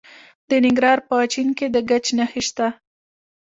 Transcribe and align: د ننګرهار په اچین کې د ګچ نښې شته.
د 0.49 0.51
ننګرهار 0.65 0.99
په 1.07 1.13
اچین 1.23 1.49
کې 1.57 1.67
د 1.73 1.77
ګچ 1.89 2.05
نښې 2.17 2.41
شته. 2.47 2.67